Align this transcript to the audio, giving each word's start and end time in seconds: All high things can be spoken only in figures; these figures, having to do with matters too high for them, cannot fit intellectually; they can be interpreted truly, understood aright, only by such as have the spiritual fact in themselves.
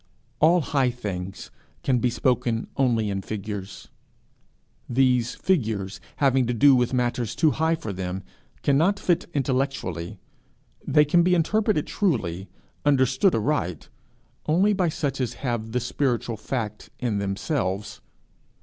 All 0.39 0.61
high 0.61 0.89
things 0.89 1.51
can 1.83 1.99
be 1.99 2.09
spoken 2.09 2.65
only 2.75 3.11
in 3.11 3.21
figures; 3.21 3.89
these 4.89 5.35
figures, 5.35 6.01
having 6.15 6.47
to 6.47 6.55
do 6.55 6.73
with 6.75 6.91
matters 6.91 7.35
too 7.35 7.51
high 7.51 7.75
for 7.75 7.93
them, 7.93 8.23
cannot 8.63 8.97
fit 8.99 9.27
intellectually; 9.35 10.17
they 10.87 11.05
can 11.05 11.21
be 11.21 11.35
interpreted 11.35 11.85
truly, 11.85 12.49
understood 12.83 13.35
aright, 13.35 13.89
only 14.47 14.73
by 14.73 14.89
such 14.89 15.21
as 15.21 15.33
have 15.45 15.71
the 15.71 15.79
spiritual 15.79 16.35
fact 16.35 16.89
in 16.97 17.19
themselves. 17.19 18.01